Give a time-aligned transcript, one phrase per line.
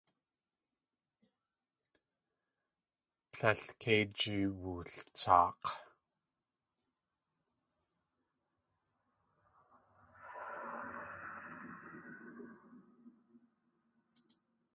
[3.33, 5.67] Tlél kei jiwultsaak̲.